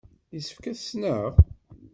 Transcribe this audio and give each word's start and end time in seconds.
Yessefk 0.33 0.65
ad 0.71 0.75
t-ssneɣ? 0.77 1.31